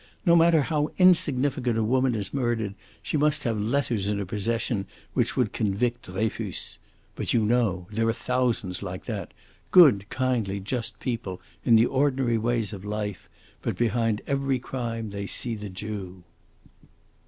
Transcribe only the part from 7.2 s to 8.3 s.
you know! There are